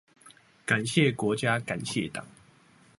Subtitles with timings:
[0.65, 2.25] 感謝國家感謝黨